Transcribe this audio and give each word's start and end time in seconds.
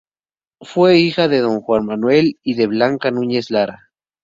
Fue 0.61 0.97
hija 0.97 1.27
Don 1.27 1.61
Juan 1.61 1.85
Manuel 1.85 2.39
y 2.41 2.55
de 2.55 2.65
Blanca 2.65 3.11
Núñez 3.11 3.49
de 3.49 3.53
Lara. 3.53 3.91